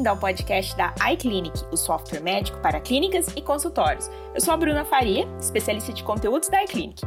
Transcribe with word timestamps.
bem-vindo 0.00 0.08
ao 0.08 0.16
podcast 0.16 0.74
da 0.76 0.94
iClinic, 1.12 1.62
o 1.70 1.76
software 1.76 2.22
médico 2.22 2.58
para 2.60 2.80
clínicas 2.80 3.28
e 3.36 3.42
consultórios. 3.42 4.10
Eu 4.34 4.40
sou 4.40 4.54
a 4.54 4.56
Bruna 4.56 4.82
Faria, 4.82 5.28
especialista 5.38 5.92
de 5.92 6.02
conteúdos 6.02 6.48
da 6.48 6.62
iClinic. 6.64 7.02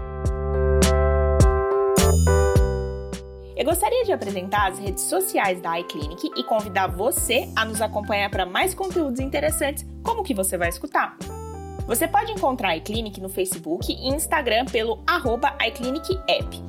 Eu 3.55 3.65
gostaria 3.65 4.04
de 4.05 4.11
apresentar 4.11 4.69
as 4.69 4.77
redes 4.77 5.05
sociais 5.05 5.59
da 5.59 5.79
iClinic 5.79 6.29
e 6.36 6.43
convidar 6.43 6.87
você 6.87 7.50
a 7.55 7.65
nos 7.65 7.82
acompanhar 7.82 8.29
para 8.29 8.45
mais 8.45 8.75
conteúdos 8.75 9.19
interessantes, 9.19 9.83
como 10.04 10.21
o 10.21 10.23
que 10.23 10.36
você 10.36 10.55
vai 10.55 10.69
escutar. 10.69 11.18
Você 11.87 12.07
pode 12.07 12.32
encontrar 12.32 12.69
a 12.69 12.78
iClinic 12.78 13.19
no 13.19 13.29
Facebook 13.29 13.91
e 13.91 14.10
Instagram 14.10 14.65
pelo 14.65 15.00
iClinicApp. 15.68 16.61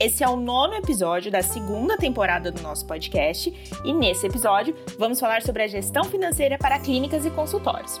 Esse 0.00 0.24
é 0.24 0.28
o 0.28 0.34
nono 0.34 0.72
episódio 0.72 1.30
da 1.30 1.42
segunda 1.42 1.94
temporada 1.94 2.50
do 2.50 2.62
nosso 2.62 2.86
podcast 2.86 3.54
e 3.84 3.92
nesse 3.92 4.26
episódio 4.26 4.74
vamos 4.98 5.20
falar 5.20 5.42
sobre 5.42 5.62
a 5.62 5.66
gestão 5.66 6.04
financeira 6.04 6.56
para 6.56 6.78
clínicas 6.78 7.26
e 7.26 7.30
consultórios. 7.30 8.00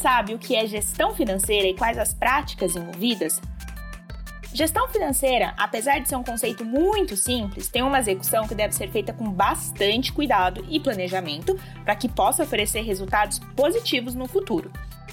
Sabe 0.00 0.34
o 0.34 0.38
que 0.38 0.56
é 0.56 0.66
gestão 0.66 1.14
financeira 1.14 1.68
e 1.68 1.74
quais 1.74 1.98
as 1.98 2.14
práticas 2.14 2.74
envolvidas? 2.74 3.40
Gestão 4.52 4.88
financeira, 4.88 5.54
apesar 5.56 6.00
de 6.00 6.08
ser 6.08 6.16
um 6.16 6.24
conceito 6.24 6.64
muito 6.64 7.16
simples, 7.16 7.68
tem 7.68 7.82
uma 7.82 8.00
execução 8.00 8.48
que 8.48 8.54
deve 8.54 8.74
ser 8.74 8.90
feita 8.90 9.12
com 9.12 9.30
bastante 9.30 10.12
cuidado 10.12 10.64
e 10.68 10.80
planejamento 10.80 11.56
para 11.84 11.94
que 11.94 12.08
possa 12.08 12.42
oferecer 12.42 12.80
resultados 12.80 13.38
positivos 13.54 14.14
no 14.14 14.26
futuro. 14.26 14.72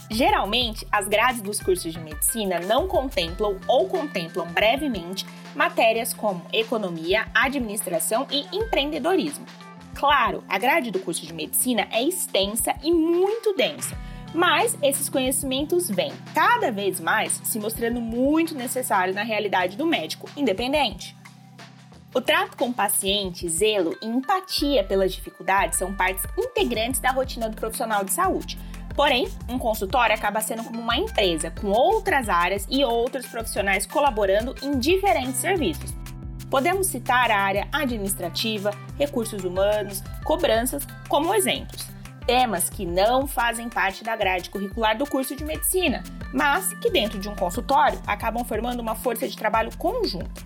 Geralmente, 0.09 0.88
as 0.89 1.08
grades 1.08 1.42
dos 1.42 1.59
cursos 1.59 1.92
de 1.92 2.00
medicina 2.00 2.59
não 2.61 2.88
contemplam 2.88 3.58
ou 3.67 3.88
contemplam 3.88 4.48
brevemente 4.48 5.26
matérias 5.54 6.14
como 6.14 6.45
economia, 6.52 7.28
administração 7.36 8.26
e 8.31 8.45
empreendedorismo. 8.56 9.45
Claro, 9.94 10.44
a 10.48 10.58
grade 10.58 10.92
do 10.92 11.00
curso 11.00 11.26
de 11.26 11.33
medicina 11.33 11.88
é 11.92 12.02
extensa 12.02 12.73
e 12.81 12.92
muito 12.92 13.54
densa, 13.54 13.98
mas 14.33 14.78
esses 14.81 15.09
conhecimentos 15.09 15.89
vêm 15.89 16.11
cada 16.33 16.72
vez 16.72 17.00
mais 17.00 17.42
se 17.44 17.59
mostrando 17.59 18.00
muito 18.00 18.56
necessários 18.56 19.16
na 19.16 19.23
realidade 19.23 19.78
do 19.78 19.86
médico 19.86 20.30
independente. 20.36 21.16
O 22.14 22.22
trato 22.22 22.58
com 22.58 22.73
paciente, 22.73 23.48
zelo 23.48 23.95
e 24.02 24.08
empatia 24.08 24.83
pelas 24.83 25.14
dificuldades 25.14 25.78
são 25.78 25.94
partes 25.94 26.23
integrantes 26.38 27.00
da 27.00 27.11
rotina 27.11 27.50
do 27.50 27.55
profissional 27.55 28.03
de 28.03 28.11
saúde. 28.11 28.58
Porém, 28.95 29.28
um 29.48 29.59
consultório 29.59 30.16
acaba 30.16 30.42
sendo 30.42 30.64
como 30.64 30.80
uma 30.80 30.98
empresa, 30.98 31.52
com 31.52 31.67
outras 31.67 32.28
áreas 32.28 32.66
e 32.70 32.83
outros 32.83 33.28
profissionais 33.28 33.86
colaborando 33.86 34.55
em 34.64 34.80
diferentes 34.80 35.36
serviços. 35.36 35.94
Podemos 36.50 36.88
citar 36.88 37.30
a 37.30 37.39
área 37.39 37.67
administrativa, 37.72 38.72
recursos 38.98 39.44
humanos, 39.44 40.02
cobranças 40.23 40.88
como 41.08 41.36
exemplos 41.36 41.86
temas 42.28 42.70
que 42.70 42.86
não 42.86 43.25
fazem 43.25 43.70
parte 43.70 44.03
da 44.03 44.14
grade 44.14 44.50
curricular 44.50 44.97
do 44.97 45.06
curso 45.06 45.33
de 45.33 45.45
medicina, 45.45 46.03
mas 46.33 46.73
que 46.73 46.92
dentro 46.92 47.17
de 47.17 47.30
um 47.30 47.36
consultório 47.36 47.97
acabam 48.06 48.44
formando 48.44 48.81
uma 48.81 48.95
força 48.95 49.28
de 49.28 49.38
trabalho 49.38 49.75
conjunta. 49.78 50.45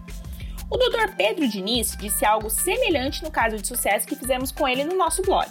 O 0.69 0.77
Dr. 0.77 1.15
Pedro 1.17 1.47
Diniz 1.47 1.97
disse 1.97 2.23
algo 2.23 2.49
semelhante 2.49 3.23
no 3.23 3.31
caso 3.31 3.57
de 3.57 3.67
sucesso 3.67 4.07
que 4.07 4.15
fizemos 4.15 4.51
com 4.51 4.67
ele 4.67 4.83
no 4.83 4.95
nosso 4.95 5.23
blog. 5.23 5.49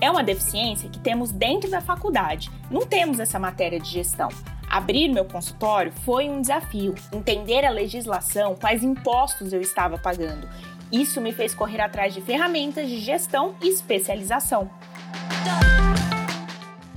É 0.00 0.10
uma 0.10 0.24
deficiência 0.24 0.90
que 0.90 0.98
temos 0.98 1.30
dentro 1.30 1.70
da 1.70 1.80
faculdade, 1.80 2.50
não 2.68 2.84
temos 2.84 3.20
essa 3.20 3.38
matéria 3.38 3.78
de 3.78 3.88
gestão. 3.88 4.28
Abrir 4.68 5.08
meu 5.08 5.24
consultório 5.24 5.92
foi 6.04 6.28
um 6.28 6.42
desafio, 6.42 6.94
entender 7.12 7.64
a 7.64 7.70
legislação, 7.70 8.54
quais 8.54 8.82
impostos 8.82 9.52
eu 9.52 9.60
estava 9.60 9.96
pagando. 9.98 10.48
Isso 10.90 11.20
me 11.20 11.32
fez 11.32 11.54
correr 11.54 11.80
atrás 11.80 12.12
de 12.12 12.20
ferramentas 12.20 12.88
de 12.88 12.98
gestão 12.98 13.54
e 13.62 13.68
especialização. 13.68 14.70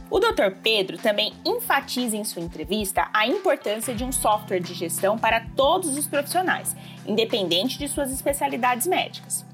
O 0.10 0.20
Dr. 0.20 0.58
Pedro 0.62 0.98
também 0.98 1.34
enfatiza 1.46 2.18
em 2.18 2.24
sua 2.26 2.42
entrevista 2.42 3.08
a 3.14 3.26
importância 3.26 3.96
de 3.96 4.04
um 4.04 4.12
software 4.12 4.60
de 4.60 4.74
gestão 4.74 5.18
para 5.18 5.46
todos 5.56 5.98
os 5.98 6.06
profissionais, 6.06 6.76
independente 7.08 7.78
de 7.78 7.88
suas 7.88 8.12
especialidades 8.12 8.86
médicas. 8.86 9.46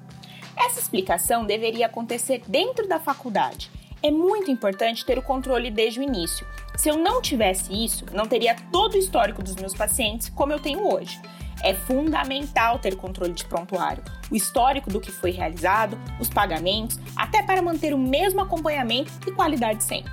Essa 0.58 0.80
explicação 0.80 1.46
deveria 1.46 1.86
acontecer 1.86 2.42
dentro 2.48 2.88
da 2.88 3.00
faculdade. 3.00 3.70
É 4.02 4.10
muito 4.10 4.50
importante 4.50 5.06
ter 5.06 5.20
o 5.20 5.22
controle 5.22 5.70
desde 5.70 6.00
o 6.00 6.04
início. 6.04 6.46
Se 6.76 6.90
eu 6.90 6.98
não 6.98 7.22
tivesse 7.22 7.72
isso, 7.72 8.06
não 8.12 8.26
teria 8.26 8.56
todo 8.72 8.96
o 8.96 8.98
histórico 8.98 9.44
dos 9.44 9.56
meus 9.56 9.76
pacientes 9.76 10.30
como 10.30 10.54
eu 10.54 10.60
tenho 10.60 10.92
hoje. 10.92 11.22
É 11.64 11.74
fundamental 11.74 12.80
ter 12.80 12.96
controle 12.96 13.34
de 13.34 13.46
prontuário, 13.46 14.04
o 14.32 14.36
histórico 14.36 14.90
do 14.90 15.02
que 15.02 15.12
foi 15.12 15.32
realizado, 15.32 15.98
os 16.20 16.30
pagamentos, 16.30 17.00
até 17.16 17.42
para 17.42 17.62
manter 17.62 17.94
o 17.94 17.98
mesmo 17.98 18.42
acompanhamento 18.42 19.12
e 19.28 19.32
qualidade 19.32 19.84
sempre. 19.84 20.12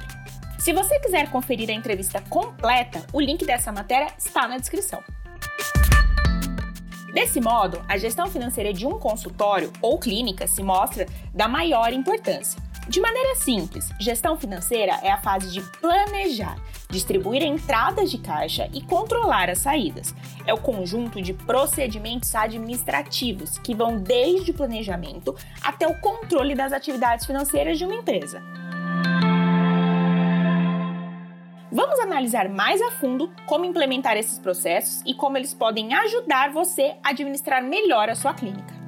Se 0.59 0.73
você 0.73 0.99
quiser 1.01 1.31
conferir 1.31 1.69
a 1.69 1.75
entrevista 1.75 2.23
completa, 2.23 3.05
o 3.13 3.21
link 3.21 3.45
dessa 3.45 3.71
matéria 3.71 4.09
está 4.17 4.49
na 4.49 4.57
descrição. 4.57 5.03
Desse 7.13 7.41
modo, 7.41 7.85
a 7.87 7.97
gestão 7.99 8.27
financeira 8.29 8.73
de 8.73 8.87
um 8.87 8.99
consultório 8.99 9.71
ou 9.81 9.99
clínica 9.99 10.49
se 10.49 10.63
mostra 10.63 11.07
da 11.35 11.47
maior 11.47 11.93
importância. 11.93 12.64
De 12.87 13.01
maneira 13.01 13.35
simples, 13.35 13.91
gestão 13.99 14.37
financeira 14.37 14.99
é 15.03 15.11
a 15.11 15.17
fase 15.17 15.51
de 15.51 15.63
planejar, 15.81 16.57
distribuir 16.91 17.43
entradas 17.43 18.11
de 18.11 18.19
caixa 18.19 18.69
e 18.75 18.83
controlar 18.83 19.49
as 19.49 19.61
saídas. 19.61 20.15
É 20.47 20.53
o 20.53 20.61
conjunto 20.61 21.23
de 21.23 21.33
procedimentos 21.33 22.35
administrativos 22.35 23.57
que 23.57 23.75
vão 23.75 23.97
desde 23.97 24.51
o 24.51 24.55
planejamento 24.55 25.35
até 25.63 25.87
o 25.89 25.99
controle 26.01 26.55
das 26.55 26.75
atividades 26.75 27.25
financeiras 27.25 27.79
de 27.79 27.87
uma 27.87 27.95
empresa. 27.95 28.43
Vamos 31.73 31.99
analisar 31.99 32.51
mais 32.51 32.81
a 32.83 32.91
fundo 32.93 33.33
como 33.47 33.65
implementar 33.65 34.17
esses 34.17 34.39
processos 34.39 35.03
e 35.07 35.15
como 35.15 35.39
eles 35.39 35.55
podem 35.55 35.95
ajudar 35.95 36.53
você 36.53 36.97
a 37.03 37.09
administrar 37.11 37.65
melhor 37.65 38.11
a 38.11 38.15
sua 38.15 38.35
clínica. 38.35 38.84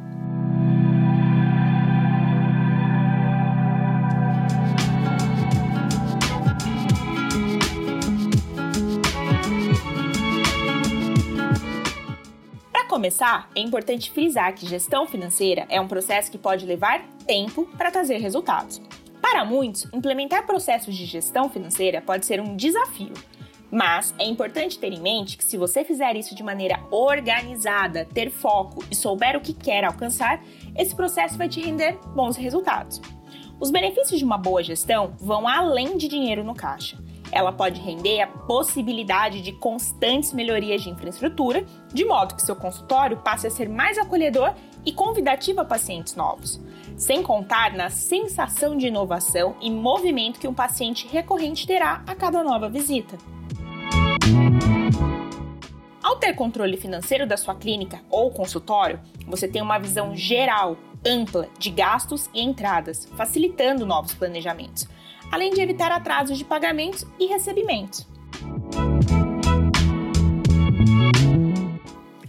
Começar, 13.07 13.49
é 13.55 13.61
importante 13.61 14.11
frisar 14.11 14.53
que 14.53 14.67
gestão 14.67 15.07
financeira 15.07 15.65
é 15.69 15.81
um 15.81 15.87
processo 15.87 16.29
que 16.29 16.37
pode 16.37 16.67
levar 16.67 17.07
tempo 17.25 17.65
para 17.79 17.89
trazer 17.89 18.19
resultados. 18.19 18.83
Para 19.23 19.45
muitos, 19.45 19.87
implementar 19.95 20.45
processos 20.45 20.93
de 20.93 21.07
gestão 21.07 21.49
financeira 21.49 22.03
pode 22.03 22.27
ser 22.27 22.41
um 22.41 22.57
desafio, 22.57 23.13
mas 23.71 24.13
é 24.19 24.25
importante 24.25 24.77
ter 24.77 24.93
em 24.93 25.01
mente 25.01 25.39
que 25.39 25.45
se 25.45 25.57
você 25.57 25.85
fizer 25.85 26.17
isso 26.17 26.35
de 26.35 26.43
maneira 26.43 26.81
organizada, 26.91 28.05
ter 28.13 28.29
foco 28.29 28.83
e 28.91 28.95
souber 28.97 29.37
o 29.37 29.41
que 29.41 29.55
quer 29.55 29.85
alcançar, 29.85 30.43
esse 30.77 30.93
processo 30.93 31.39
vai 31.39 31.49
te 31.49 31.61
render 31.61 31.97
bons 32.13 32.37
resultados. 32.37 33.01
Os 33.61 33.71
benefícios 33.71 34.19
de 34.19 34.25
uma 34.25 34.37
boa 34.37 34.65
gestão 34.65 35.15
vão 35.21 35.47
além 35.47 35.97
de 35.97 36.09
dinheiro 36.09 36.43
no 36.43 36.57
caixa. 36.57 36.99
Ela 37.31 37.53
pode 37.53 37.81
render 37.81 38.21
a 38.21 38.27
possibilidade 38.27 39.43
de 39.43 39.53
constantes 39.53 40.33
melhorias 40.33 40.83
de 40.83 40.91
infraestrutura, 40.91 41.65
de 41.93 42.05
modo 42.05 42.35
que 42.35 42.43
seu 42.43 42.57
consultório 42.57 43.19
passe 43.19 43.47
a 43.47 43.51
ser 43.51 43.69
mais 43.69 43.99
acolhedor 43.99 44.55
e 44.85 44.93
convidativo 44.93 45.61
a 45.61 45.65
pacientes 45.65 46.15
novos, 46.15 46.61
sem 46.97 47.23
contar 47.23 47.75
na 47.75 47.91
sensação 47.91 48.77
de 48.77 48.87
inovação 48.87 49.57
e 49.61 49.71
movimento 49.71 50.39
que 50.39 50.49
um 50.49 50.55
paciente 50.55 51.09
recorrente 51.09 51.67
terá 51.67 52.03
a 52.07 52.15
cada 52.15 52.45
nova 52.45 52.69
visita. 52.69 53.19
Ao 56.03 56.15
ter 56.15 56.35
controle 56.35 56.77
financeiro 56.77 57.27
da 57.27 57.37
sua 57.37 57.57
clínica 57.57 58.01
ou 58.09 58.31
consultório, 58.31 59.01
você 59.27 59.49
tem 59.49 59.61
uma 59.61 59.77
visão 59.77 60.15
geral, 60.15 60.77
ampla 61.07 61.49
de 61.59 61.71
gastos 61.71 62.29
e 62.35 62.43
entradas, 62.43 63.09
facilitando 63.17 63.87
novos 63.87 64.13
planejamentos 64.13 64.89
além 65.31 65.53
de 65.53 65.61
evitar 65.61 65.91
atrasos 65.91 66.39
de 66.39 66.45
pagamentos 66.45 67.07
e 67.19 67.27
recebimentos. 67.27 68.07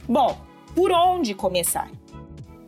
Bom, 0.07 0.38
por 0.74 0.91
onde 0.91 1.33
começar? 1.33 1.89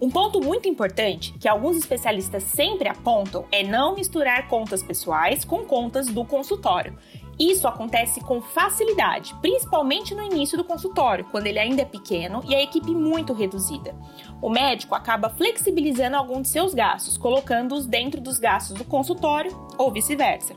Um 0.01 0.09
ponto 0.09 0.39
muito 0.39 0.67
importante 0.67 1.33
que 1.33 1.47
alguns 1.47 1.75
especialistas 1.75 2.43
sempre 2.43 2.87
apontam 2.87 3.45
é 3.51 3.63
não 3.63 3.95
misturar 3.95 4.47
contas 4.47 4.81
pessoais 4.81 5.43
com 5.43 5.65
contas 5.65 6.07
do 6.07 6.23
consultório. 6.23 6.97
Isso 7.39 7.69
acontece 7.69 8.19
com 8.19 8.41
facilidade, 8.41 9.33
principalmente 9.41 10.13
no 10.13 10.21
início 10.21 10.57
do 10.57 10.63
consultório, 10.63 11.23
quando 11.31 11.47
ele 11.47 11.57
ainda 11.57 11.83
é 11.83 11.85
pequeno 11.85 12.43
e 12.45 12.53
a 12.53 12.61
equipe 12.61 12.93
muito 12.93 13.31
reduzida. 13.31 13.95
O 14.41 14.49
médico 14.49 14.93
acaba 14.93 15.29
flexibilizando 15.29 16.17
alguns 16.17 16.43
de 16.43 16.49
seus 16.49 16.73
gastos, 16.73 17.17
colocando-os 17.17 17.85
dentro 17.85 18.19
dos 18.19 18.39
gastos 18.39 18.77
do 18.77 18.83
consultório 18.83 19.57
ou 19.77 19.89
vice-versa. 19.89 20.53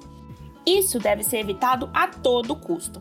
Isso 0.67 0.99
deve 0.99 1.23
ser 1.23 1.38
evitado 1.38 1.88
a 1.94 2.08
todo 2.08 2.56
custo. 2.56 3.00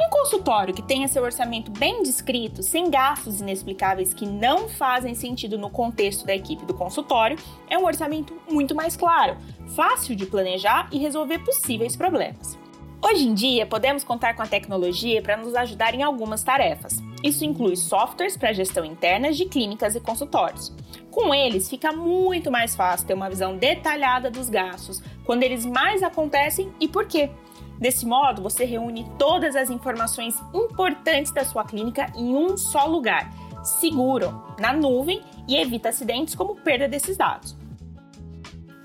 Um 0.00 0.08
consultório 0.08 0.74
que 0.74 0.82
tenha 0.82 1.06
seu 1.06 1.22
orçamento 1.22 1.70
bem 1.70 2.02
descrito, 2.02 2.64
sem 2.64 2.90
gastos 2.90 3.40
inexplicáveis 3.40 4.12
que 4.12 4.26
não 4.26 4.68
fazem 4.68 5.14
sentido 5.14 5.58
no 5.58 5.70
contexto 5.70 6.26
da 6.26 6.34
equipe 6.34 6.64
do 6.64 6.74
consultório, 6.74 7.38
é 7.68 7.78
um 7.78 7.84
orçamento 7.84 8.34
muito 8.50 8.74
mais 8.74 8.96
claro, 8.96 9.36
fácil 9.76 10.16
de 10.16 10.26
planejar 10.26 10.88
e 10.90 10.98
resolver 10.98 11.40
possíveis 11.40 11.94
problemas. 11.94 12.58
Hoje 13.02 13.26
em 13.26 13.32
dia, 13.32 13.64
podemos 13.64 14.04
contar 14.04 14.34
com 14.34 14.42
a 14.42 14.46
tecnologia 14.46 15.22
para 15.22 15.36
nos 15.36 15.54
ajudar 15.54 15.94
em 15.94 16.02
algumas 16.02 16.44
tarefas. 16.44 17.02
Isso 17.24 17.46
inclui 17.46 17.74
softwares 17.74 18.36
para 18.36 18.52
gestão 18.52 18.84
interna 18.84 19.32
de 19.32 19.46
clínicas 19.46 19.94
e 19.94 20.00
consultórios. 20.00 20.70
Com 21.10 21.34
eles, 21.34 21.68
fica 21.68 21.92
muito 21.92 22.50
mais 22.50 22.76
fácil 22.76 23.06
ter 23.06 23.14
uma 23.14 23.30
visão 23.30 23.56
detalhada 23.56 24.30
dos 24.30 24.50
gastos, 24.50 25.02
quando 25.24 25.42
eles 25.42 25.64
mais 25.64 26.02
acontecem 26.02 26.70
e 26.78 26.86
por 26.86 27.06
quê. 27.06 27.30
Desse 27.78 28.04
modo, 28.04 28.42
você 28.42 28.66
reúne 28.66 29.10
todas 29.18 29.56
as 29.56 29.70
informações 29.70 30.38
importantes 30.52 31.32
da 31.32 31.44
sua 31.44 31.64
clínica 31.64 32.12
em 32.14 32.36
um 32.36 32.58
só 32.58 32.84
lugar, 32.84 33.32
seguro, 33.64 34.44
na 34.58 34.74
nuvem 34.74 35.22
e 35.48 35.56
evita 35.56 35.88
acidentes 35.88 36.34
como 36.34 36.54
perda 36.54 36.86
desses 36.86 37.16
dados. 37.16 37.56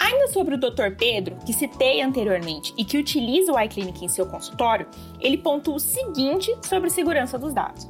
Ainda 0.06 0.28
sobre 0.28 0.54
o 0.54 0.58
Dr. 0.60 0.96
Pedro, 0.96 1.36
que 1.44 1.52
citei 1.52 2.00
anteriormente 2.00 2.72
e 2.78 2.86
que 2.86 2.96
utiliza 2.96 3.52
o 3.52 3.60
iClinic 3.60 4.06
em 4.06 4.08
seu 4.08 4.28
consultório, 4.28 4.88
ele 5.20 5.36
pontua 5.36 5.78
o 5.78 5.80
seguinte 5.80 6.56
sobre 6.62 6.92
segurança 6.92 7.40
dos 7.40 7.56
dados. 7.56 7.90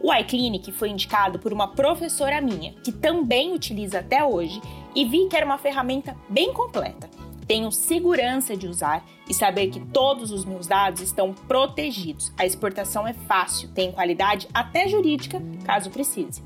O 0.00 0.14
iClinic 0.14 0.70
foi 0.70 0.90
indicado 0.90 1.40
por 1.40 1.52
uma 1.52 1.66
professora 1.66 2.40
minha, 2.40 2.72
que 2.84 2.92
também 2.92 3.52
utiliza 3.52 3.98
até 3.98 4.24
hoje, 4.24 4.62
e 4.94 5.04
vi 5.04 5.26
que 5.26 5.34
era 5.36 5.44
uma 5.44 5.58
ferramenta 5.58 6.16
bem 6.28 6.52
completa 6.52 7.10
tenho 7.46 7.70
segurança 7.70 8.56
de 8.56 8.66
usar 8.66 9.04
e 9.28 9.34
saber 9.34 9.68
que 9.68 9.80
todos 9.80 10.30
os 10.30 10.44
meus 10.44 10.66
dados 10.66 11.00
estão 11.00 11.32
protegidos. 11.32 12.32
A 12.36 12.44
exportação 12.44 13.06
é 13.06 13.12
fácil, 13.12 13.68
tem 13.68 13.92
qualidade 13.92 14.48
até 14.52 14.88
jurídica, 14.88 15.40
caso 15.64 15.90
precise. 15.90 16.42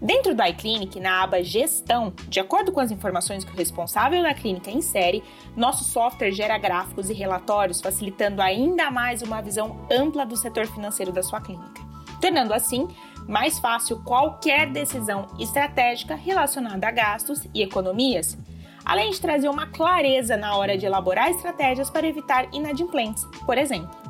Dentro 0.00 0.34
do 0.34 0.42
iClinic, 0.42 0.98
na 0.98 1.22
aba 1.22 1.42
Gestão, 1.42 2.12
de 2.26 2.40
acordo 2.40 2.72
com 2.72 2.80
as 2.80 2.90
informações 2.90 3.44
que 3.44 3.52
o 3.52 3.56
responsável 3.56 4.22
da 4.22 4.32
clínica 4.32 4.70
insere, 4.70 5.22
nosso 5.54 5.84
software 5.84 6.32
gera 6.32 6.56
gráficos 6.56 7.10
e 7.10 7.12
relatórios, 7.12 7.82
facilitando 7.82 8.40
ainda 8.40 8.90
mais 8.90 9.20
uma 9.20 9.42
visão 9.42 9.86
ampla 9.90 10.24
do 10.24 10.36
setor 10.36 10.66
financeiro 10.66 11.12
da 11.12 11.22
sua 11.22 11.42
clínica, 11.42 11.82
tornando 12.18 12.54
assim 12.54 12.88
mais 13.28 13.58
fácil 13.58 14.02
qualquer 14.02 14.70
decisão 14.70 15.26
estratégica 15.38 16.14
relacionada 16.14 16.88
a 16.88 16.90
gastos 16.90 17.46
e 17.52 17.62
economias 17.62 18.38
além 18.84 19.10
de 19.10 19.20
trazer 19.20 19.48
uma 19.48 19.66
clareza 19.66 20.36
na 20.36 20.56
hora 20.56 20.76
de 20.76 20.86
elaborar 20.86 21.30
estratégias 21.30 21.90
para 21.90 22.06
evitar 22.06 22.48
inadimplentes, 22.52 23.24
por 23.44 23.58
exemplo. 23.58 24.09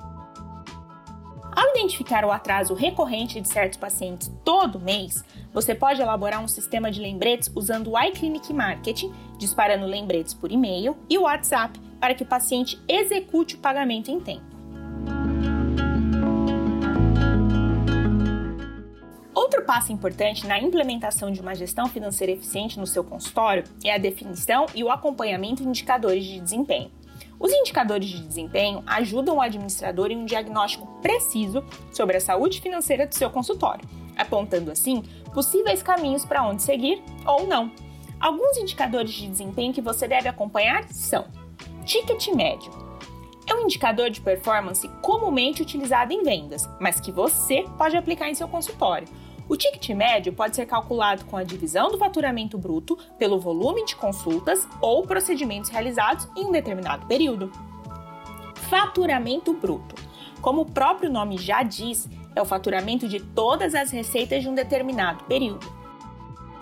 Ao 1.55 1.69
identificar 1.71 2.25
o 2.25 2.31
atraso 2.31 2.75
recorrente 2.75 3.41
de 3.41 3.49
certos 3.49 3.79
pacientes 3.79 4.31
todo 4.45 4.79
mês, 4.79 5.25
você 5.53 5.75
pode 5.75 6.01
elaborar 6.01 6.43
um 6.43 6.49
sistema 6.49 6.91
de 6.91 7.01
lembretes 7.01 7.51
usando 7.55 7.91
o 7.91 8.01
iClinic 8.01 8.53
Marketing, 8.53 9.13
disparando 9.37 9.87
lembretes 9.87 10.33
por 10.33 10.53
e-mail 10.53 10.97
e 11.09 11.19
WhatsApp 11.19 11.79
para 11.99 12.15
que 12.15 12.23
o 12.23 12.27
paciente 12.27 12.81
execute 12.89 13.57
o 13.57 13.59
pagamento 13.59 14.11
em 14.11 14.21
tempo. 14.21 14.51
Outro 19.35 19.63
passo 19.63 19.93
importante 19.93 20.47
na 20.47 20.61
implementação 20.61 21.33
de 21.33 21.41
uma 21.41 21.55
gestão 21.55 21.87
financeira 21.87 22.33
eficiente 22.33 22.79
no 22.79 22.87
seu 22.87 23.03
consultório 23.03 23.65
é 23.85 23.93
a 23.93 23.99
definição 23.99 24.67
e 24.75 24.85
o 24.85 24.91
acompanhamento 24.91 25.63
de 25.63 25.69
indicadores 25.69 26.25
de 26.25 26.41
desempenho. 26.41 26.91
Os 27.41 27.51
indicadores 27.51 28.11
de 28.11 28.21
desempenho 28.21 28.83
ajudam 28.87 29.37
o 29.37 29.41
administrador 29.41 30.11
em 30.11 30.19
um 30.19 30.27
diagnóstico 30.27 30.87
preciso 31.01 31.65
sobre 31.91 32.19
a 32.19 32.21
saúde 32.21 32.61
financeira 32.61 33.07
do 33.07 33.15
seu 33.15 33.31
consultório, 33.31 33.89
apontando 34.15 34.71
assim 34.71 35.03
possíveis 35.33 35.83
caminhos 35.83 36.23
para 36.23 36.47
onde 36.47 36.63
seguir 36.63 37.03
ou 37.25 37.47
não. 37.47 37.73
Alguns 38.21 38.59
indicadores 38.59 39.13
de 39.13 39.27
desempenho 39.27 39.73
que 39.73 39.81
você 39.81 40.07
deve 40.07 40.29
acompanhar 40.29 40.85
são: 40.91 41.25
ticket 41.87 42.29
médio. 42.35 42.71
É 43.47 43.55
um 43.55 43.63
indicador 43.63 44.11
de 44.11 44.21
performance 44.21 44.87
comumente 45.01 45.63
utilizado 45.63 46.13
em 46.13 46.23
vendas, 46.23 46.69
mas 46.79 47.01
que 47.01 47.11
você 47.11 47.65
pode 47.79 47.97
aplicar 47.97 48.29
em 48.29 48.35
seu 48.35 48.47
consultório 48.47 49.09
o 49.51 49.57
ticket 49.57 49.89
médio 49.97 50.33
pode 50.33 50.55
ser 50.55 50.65
calculado 50.65 51.25
com 51.25 51.37
a 51.37 51.43
divisão 51.43 51.91
do 51.91 51.99
faturamento 51.99 52.57
bruto 52.57 52.97
pelo 53.19 53.41
volume 53.41 53.85
de 53.85 53.97
consultas 53.97 54.67
ou 54.81 55.03
procedimentos 55.03 55.71
realizados 55.71 56.29
em 56.37 56.47
um 56.47 56.53
determinado 56.53 57.05
período. 57.07 57.51
Faturamento 58.55 59.53
bruto. 59.53 59.97
Como 60.41 60.61
o 60.61 60.71
próprio 60.71 61.11
nome 61.11 61.37
já 61.37 61.65
diz, 61.65 62.09
é 62.37 62.41
o 62.41 62.45
faturamento 62.45 63.09
de 63.09 63.19
todas 63.19 63.75
as 63.75 63.91
receitas 63.91 64.45
de 64.45 64.49
um 64.49 64.55
determinado 64.55 65.25
período. 65.25 65.67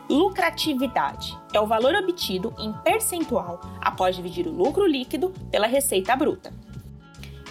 Lucratividade 0.09 1.39
é 1.53 1.61
o 1.61 1.67
valor 1.67 1.95
obtido 1.95 2.55
em 2.59 2.73
percentual 2.73 3.61
após 3.83 4.17
dividir 4.17 4.47
o 4.47 4.51
lucro 4.51 4.87
líquido 4.87 5.29
pela 5.51 5.67
receita 5.67 6.17
bruta. 6.17 6.55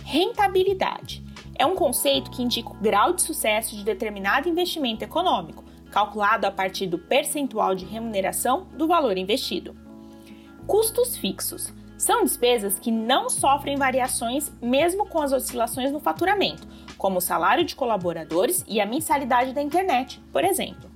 Rentabilidade 0.03 1.26
é 1.57 1.65
um 1.65 1.75
conceito 1.75 2.31
que 2.31 2.43
indica 2.43 2.69
o 2.69 2.75
grau 2.75 3.13
de 3.13 3.21
sucesso 3.21 3.75
de 3.75 3.83
determinado 3.83 4.47
investimento 4.47 5.03
econômico, 5.03 5.63
calculado 5.91 6.45
a 6.45 6.51
partir 6.51 6.87
do 6.87 6.99
percentual 6.99 7.73
de 7.73 7.85
remuneração 7.85 8.67
do 8.77 8.87
valor 8.87 9.17
investido. 9.17 9.75
Custos 10.65 11.17
fixos 11.17 11.73
são 11.97 12.23
despesas 12.23 12.77
que 12.77 12.91
não 12.91 13.29
sofrem 13.29 13.75
variações 13.75 14.51
mesmo 14.61 15.05
com 15.07 15.19
as 15.19 15.31
oscilações 15.31 15.91
no 15.91 15.99
faturamento, 15.99 16.67
como 16.97 17.17
o 17.17 17.21
salário 17.21 17.65
de 17.65 17.75
colaboradores 17.75 18.63
e 18.67 18.79
a 18.79 18.85
mensalidade 18.85 19.53
da 19.53 19.61
internet, 19.61 20.21
por 20.31 20.43
exemplo. 20.43 20.91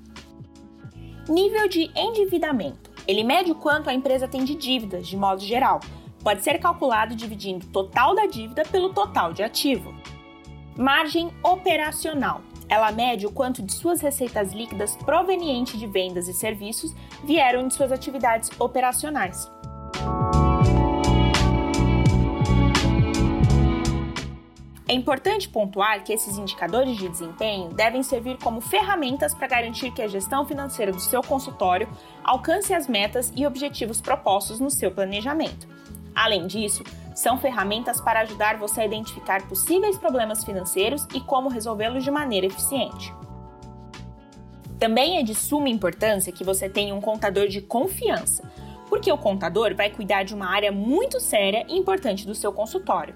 Nível 1.28 1.68
de 1.68 1.90
endividamento. 1.96 2.92
Ele 3.08 3.24
mede 3.24 3.52
o 3.52 3.56
quanto 3.56 3.90
a 3.90 3.94
empresa 3.94 4.28
tem 4.28 4.44
de 4.44 4.54
dívidas, 4.54 5.08
de 5.08 5.18
modo 5.18 5.42
geral. 5.42 5.80
Pode 6.24 6.44
ser 6.44 6.60
calculado 6.60 7.16
dividindo 7.16 7.66
o 7.66 7.69
total 7.69 8.13
da 8.13 8.28
dívida 8.28 8.63
pelo 8.63 8.94
total 8.94 9.34
de 9.34 9.41
ativo. 9.41 9.94
Margem 10.78 11.32
operacional. 11.44 12.42
Ela 12.70 12.92
mede 12.92 13.25
o 13.28 13.32
quanto 13.32 13.62
de 13.62 13.74
suas 13.74 14.00
receitas 14.00 14.54
líquidas 14.54 14.96
provenientes 14.96 15.78
de 15.78 15.86
vendas 15.86 16.28
e 16.28 16.34
serviços 16.34 16.96
vieram 17.24 17.68
de 17.68 17.74
suas 17.74 17.92
atividades 17.92 18.50
operacionais. 18.58 19.51
É 24.88 24.94
importante 24.94 25.48
pontuar 25.48 26.04
que 26.04 26.12
esses 26.12 26.38
indicadores 26.38 26.98
de 26.98 27.08
desempenho 27.08 27.70
devem 27.70 28.04
servir 28.04 28.38
como 28.38 28.60
ferramentas 28.60 29.34
para 29.34 29.48
garantir 29.48 29.92
que 29.92 30.01
a 30.01 30.08
gestão 30.08 30.46
financeira 30.46 30.92
do 30.92 31.00
seu 31.00 31.22
consultório 31.22 31.88
alcance 32.22 32.74
as 32.74 32.88
metas 32.88 33.32
e 33.36 33.46
objetivos 33.46 34.01
propostos 34.01 34.60
no 34.60 34.70
seu 34.70 34.92
planejamento. 34.92 35.66
Além 36.13 36.46
disso, 36.46 36.84
são 37.13 37.38
ferramentas 37.38 38.00
para 38.00 38.22
ajudar 38.22 38.58
você 38.58 38.82
a 38.82 38.86
identificar 38.86 39.48
possíveis 39.48 39.98
problemas 39.98 40.44
financeiros 40.44 41.08
e 41.13 41.22
como 41.22 41.50
resolvê-los 41.50 42.03
de 42.03 42.12
maneira 42.12 42.48
eficiente. 42.48 43.13
Também 44.80 45.20
é 45.20 45.24
de 45.24 45.36
suma 45.36 45.70
importância 45.70 46.34
que 46.34 46.44
você 46.44 46.68
tenha 46.68 46.96
um 46.96 47.01
contador 47.01 47.48
de 47.48 47.62
confiança, 47.62 48.50
porque 48.89 49.12
o 49.12 49.18
contador 49.18 49.75
vai 49.75 49.89
cuidar 49.89 50.24
de 50.24 50.34
uma 50.34 50.48
área 50.48 50.72
muito 50.72 51.20
séria 51.20 51.65
e 51.70 51.77
importante 51.77 52.25
do 52.25 52.34
seu 52.34 52.51
consultório. 52.51 53.15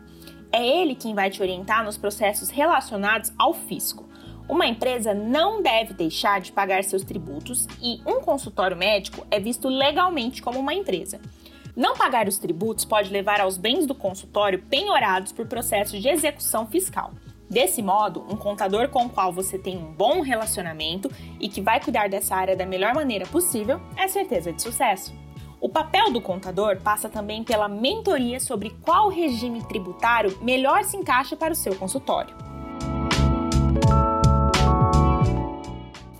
É 0.51 0.65
ele 0.65 0.95
quem 0.95 1.15
vai 1.15 1.29
te 1.29 1.41
orientar 1.41 1.83
nos 1.83 1.97
processos 1.97 2.49
relacionados 2.49 3.33
ao 3.37 3.53
fisco. 3.53 4.07
Uma 4.47 4.67
empresa 4.67 5.13
não 5.13 5.61
deve 5.61 5.93
deixar 5.95 6.39
de 6.39 6.51
pagar 6.51 6.83
seus 6.83 7.03
tributos 7.03 7.67
e 7.81 7.99
um 8.05 8.21
consultório 8.21 8.77
médico 8.77 9.25
é 9.31 9.39
visto 9.39 9.67
legalmente 9.67 10.41
como 10.41 10.59
uma 10.59 10.73
empresa. 10.73 11.19
Não 11.75 11.93
pagar 11.93 12.27
os 12.27 12.37
tributos 12.37 12.85
pode 12.85 13.11
levar 13.11 13.41
aos 13.41 13.57
bens 13.57 13.85
do 13.85 13.93
consultório 13.93 14.63
penhorados 14.69 15.33
por 15.33 15.45
processo 15.45 15.99
de 15.99 16.07
execução 16.07 16.65
fiscal. 16.65 17.11
Desse 17.49 17.81
modo, 17.81 18.25
um 18.29 18.37
contador 18.37 18.87
com 18.87 19.05
o 19.05 19.09
qual 19.09 19.33
você 19.33 19.59
tem 19.59 19.77
um 19.77 19.91
bom 19.91 20.21
relacionamento 20.21 21.11
e 21.37 21.49
que 21.49 21.61
vai 21.61 21.83
cuidar 21.83 22.07
dessa 22.07 22.33
área 22.33 22.55
da 22.55 22.65
melhor 22.65 22.95
maneira 22.95 23.25
possível 23.27 23.81
é 23.97 24.07
certeza 24.07 24.53
de 24.53 24.61
sucesso. 24.61 25.13
O 25.59 25.67
papel 25.67 26.11
do 26.13 26.21
contador 26.21 26.79
passa 26.81 27.09
também 27.09 27.43
pela 27.43 27.67
mentoria 27.67 28.39
sobre 28.39 28.69
qual 28.81 29.09
regime 29.09 29.61
tributário 29.63 30.37
melhor 30.41 30.83
se 30.85 30.95
encaixa 30.95 31.35
para 31.35 31.51
o 31.51 31.55
seu 31.55 31.75
consultório. 31.75 32.35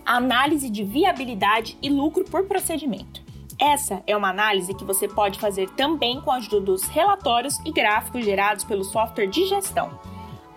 Análise 0.04 0.68
de 0.68 0.84
viabilidade 0.84 1.78
e 1.82 1.88
lucro 1.88 2.24
por 2.24 2.44
procedimento. 2.44 3.25
Essa 3.58 4.02
é 4.06 4.14
uma 4.14 4.28
análise 4.28 4.74
que 4.74 4.84
você 4.84 5.08
pode 5.08 5.38
fazer 5.38 5.70
também 5.70 6.20
com 6.20 6.30
a 6.30 6.36
ajuda 6.36 6.60
dos 6.60 6.84
relatórios 6.84 7.58
e 7.64 7.72
gráficos 7.72 8.24
gerados 8.24 8.64
pelo 8.64 8.84
software 8.84 9.26
de 9.26 9.46
gestão. 9.46 9.98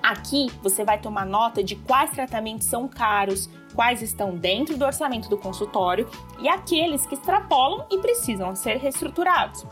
Aqui 0.03 0.47
você 0.61 0.83
vai 0.83 0.99
tomar 0.99 1.25
nota 1.25 1.63
de 1.63 1.75
quais 1.75 2.11
tratamentos 2.11 2.67
são 2.67 2.87
caros, 2.87 3.49
quais 3.73 4.01
estão 4.01 4.35
dentro 4.35 4.77
do 4.77 4.85
orçamento 4.85 5.29
do 5.29 5.37
consultório 5.37 6.09
e 6.39 6.49
aqueles 6.49 7.05
que 7.05 7.15
extrapolam 7.15 7.85
e 7.89 7.99
precisam 7.99 8.53
ser 8.55 8.77
reestruturados. 8.77 9.65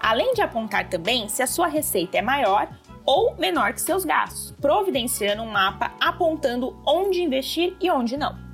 Além 0.00 0.34
de 0.34 0.42
apontar 0.42 0.88
também 0.88 1.28
se 1.28 1.42
a 1.42 1.46
sua 1.46 1.68
receita 1.68 2.18
é 2.18 2.22
maior 2.22 2.68
ou 3.04 3.36
menor 3.36 3.72
que 3.72 3.80
seus 3.80 4.04
gastos, 4.04 4.52
providenciando 4.60 5.42
um 5.42 5.50
mapa 5.50 5.92
apontando 6.00 6.76
onde 6.84 7.22
investir 7.22 7.76
e 7.80 7.88
onde 7.88 8.16
não. 8.16 8.45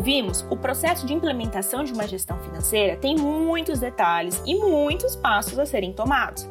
Vimos, 0.00 0.44
o 0.50 0.56
processo 0.56 1.06
de 1.06 1.14
implementação 1.14 1.84
de 1.84 1.92
uma 1.92 2.06
gestão 2.06 2.38
financeira 2.38 2.96
tem 2.96 3.16
muitos 3.16 3.78
detalhes 3.78 4.42
e 4.44 4.54
muitos 4.56 5.14
passos 5.16 5.58
a 5.58 5.66
serem 5.66 5.92
tomados. 5.92 6.48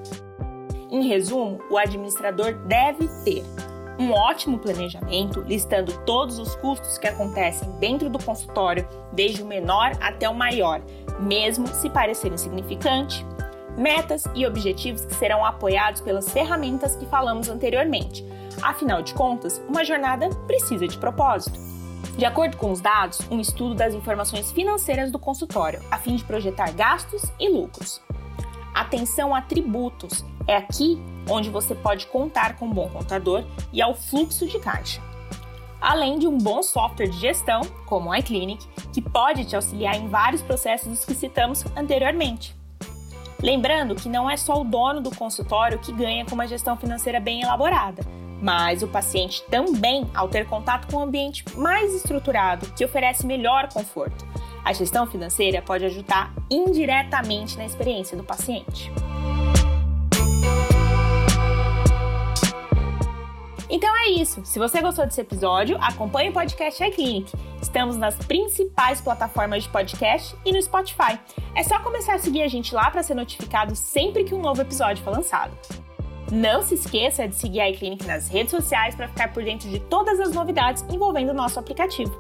Em 0.90 1.08
resumo, 1.08 1.60
o 1.70 1.78
administrador 1.78 2.54
deve 2.68 3.08
ter 3.26 3.44
um 4.00 4.12
ótimo 4.12 4.58
planejamento, 4.58 5.42
listando 5.42 5.94
todos 6.06 6.40
os 6.40 6.56
custos 6.56 6.98
que 6.98 7.08
acontecem 7.08 7.70
dentro 7.80 8.10
do 8.10 8.24
consultório, 8.24 8.88
desde 9.12 9.44
o 9.44 9.46
menor 9.46 9.92
até 10.02 10.28
o 10.30 10.36
maior, 10.36 10.82
mesmo 11.20 11.68
se 11.68 11.90
parecer 11.90 12.32
insignificante, 12.32 13.26
metas 13.78 14.24
e 14.36 14.46
objetivos 14.46 15.06
que 15.06 15.16
serão 15.16 15.46
apoiados 15.46 16.02
pelas 16.02 16.32
ferramentas 16.32 16.96
que 16.96 17.06
falamos 17.06 17.50
anteriormente. 17.50 18.26
Afinal 18.62 19.02
de 19.02 19.14
contas, 19.14 19.62
uma 19.68 19.84
jornada 19.84 20.30
precisa 20.48 20.88
de 20.88 20.98
propósito. 20.98 21.60
De 22.18 22.26
acordo 22.26 22.58
com 22.58 22.72
os 22.72 22.80
dados, 22.80 23.20
um 23.32 23.40
estudo 23.40 23.74
das 23.74 23.94
informações 23.94 24.52
financeiras 24.52 25.12
do 25.12 25.18
consultório, 25.18 25.82
a 25.90 25.98
fim 25.98 26.16
de 26.16 26.24
projetar 26.24 26.72
gastos 26.72 27.24
e 27.40 27.50
lucros. 27.50 28.02
Atenção 28.74 29.34
a 29.34 29.42
tributos. 29.42 30.24
É 30.48 30.56
aqui 30.56 31.02
onde 31.30 31.50
você 31.50 31.74
pode 31.74 32.06
contar 32.08 32.56
com 32.58 32.66
um 32.66 32.74
bom 32.74 32.90
contador 32.90 33.44
e 33.72 33.82
ao 33.82 33.96
fluxo 33.96 34.46
de 34.48 34.60
caixa. 34.60 35.02
Além 35.82 36.18
de 36.20 36.28
um 36.28 36.38
bom 36.38 36.62
software 36.62 37.08
de 37.08 37.20
gestão, 37.20 37.62
como 37.86 38.10
o 38.10 38.16
iClinic, 38.16 38.66
que 38.94 39.02
pode 39.02 39.46
te 39.46 39.56
auxiliar 39.56 39.96
em 39.96 40.08
vários 40.08 40.42
processos 40.42 40.88
dos 40.88 41.06
que 41.06 41.14
citamos 41.14 41.66
anteriormente. 41.76 42.56
Lembrando 43.42 43.96
que 43.96 44.08
não 44.08 44.30
é 44.30 44.38
só 44.38 44.62
o 44.62 44.64
dono 44.64 45.02
do 45.02 45.14
consultório 45.14 45.80
que 45.80 45.92
ganha 45.92 46.26
com 46.26 46.36
uma 46.36 46.48
gestão 46.48 46.78
financeira 46.78 47.20
bem 47.20 47.42
elaborada 47.42 48.04
mas 48.44 48.84
o 48.84 48.88
paciente 48.90 49.42
também 49.50 50.06
ao 50.14 50.28
ter 50.28 50.46
contato 50.46 50.92
com 50.92 50.98
um 50.98 51.04
ambiente 51.04 51.46
mais 51.56 51.96
estruturado 51.96 52.70
que 52.76 52.84
oferece 52.84 53.26
melhor 53.26 53.70
conforto. 53.70 54.28
A 54.66 54.74
gestão 54.74 55.08
financeira 55.08 55.62
pode 55.62 55.86
ajudar 55.86 56.34
indiretamente 56.52 57.58
na 57.58 57.66
experiência 57.66 58.18
do 58.18 58.24
paciente. 58.24 58.92
Então 63.70 63.96
é 63.96 64.10
isso. 64.10 64.46
Se 64.46 64.60
você 64.60 64.82
gostou 64.82 65.06
desse 65.06 65.22
episódio, 65.22 65.78
acompanhe 65.82 66.30
o 66.30 66.34
podcast 66.34 66.84
iClinic. 66.84 67.32
Estamos 67.62 67.96
nas 67.96 68.16
principais 68.16 69.00
plataformas 69.00 69.64
de 69.64 69.70
podcast 69.70 70.36
e 70.46 70.52
no 70.52 70.62
Spotify. 70.62 71.18
É 71.56 71.64
só 71.64 71.80
começar 71.80 72.16
a 72.16 72.20
seguir 72.20 72.44
a 72.44 72.48
gente 72.50 72.76
lá 72.76 72.92
para 72.92 73.04
ser 73.04 73.16
notificado 73.16 73.74
sempre 73.74 74.26
que 74.26 74.36
um 74.36 74.42
novo 74.42 74.62
episódio 74.62 75.02
for 75.02 75.12
lançado. 75.12 75.83
Não 76.34 76.62
se 76.64 76.74
esqueça 76.74 77.28
de 77.28 77.36
seguir 77.36 77.62
a 77.62 77.70
iClinic 77.70 78.08
nas 78.08 78.28
redes 78.28 78.50
sociais 78.50 78.96
para 78.96 79.08
ficar 79.08 79.32
por 79.32 79.44
dentro 79.44 79.70
de 79.70 79.80
todas 79.80 80.20
as 80.20 80.34
novidades 80.34 80.84
envolvendo 80.92 81.30
o 81.30 81.34
nosso 81.34 81.60
aplicativo. 81.60 82.12